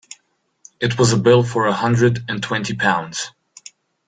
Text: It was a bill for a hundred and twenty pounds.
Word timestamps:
It 0.79 0.97
was 0.97 1.13
a 1.13 1.17
bill 1.19 1.43
for 1.43 1.67
a 1.67 1.73
hundred 1.73 2.25
and 2.27 2.41
twenty 2.41 2.73
pounds. 2.75 3.29